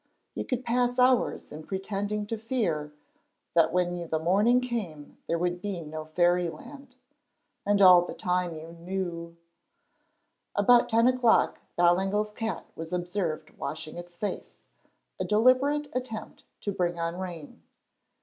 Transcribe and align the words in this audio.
You 0.33 0.43
could 0.45 0.65
pass 0.65 0.97
hours 0.97 1.51
in 1.51 1.61
pretending 1.61 2.25
to 2.25 2.35
fear 2.39 2.91
that 3.53 3.71
when 3.71 4.09
the 4.09 4.17
morning 4.17 4.59
came 4.59 5.19
there 5.27 5.37
would 5.37 5.61
be 5.61 5.81
no 5.81 6.05
fairyland. 6.05 6.95
And 7.67 7.83
all 7.83 8.03
the 8.03 8.15
time 8.15 8.55
you 8.55 8.71
knew. 8.71 9.37
About 10.55 10.89
ten 10.89 11.07
o'clock 11.07 11.59
Ballingall's 11.77 12.33
cat 12.33 12.65
was 12.75 12.91
observed 12.91 13.51
washing 13.59 13.99
its 13.99 14.17
face, 14.17 14.65
a 15.19 15.23
deliberate 15.23 15.87
attempt 15.93 16.45
to 16.61 16.71
bring 16.71 16.97
on 16.97 17.19
rain. 17.19 17.61